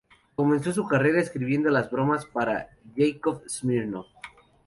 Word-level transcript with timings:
Comenzó 0.33 0.73
su 0.73 0.87
carrera 0.87 1.21
escribiendo 1.21 1.69
las 1.69 1.91
bromas 1.91 2.25
para 2.25 2.69
Yakov 2.95 3.43
Smirnoff. 3.47 4.07